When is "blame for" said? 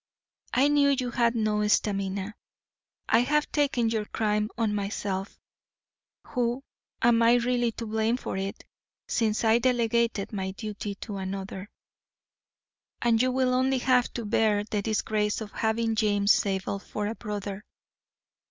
7.85-8.35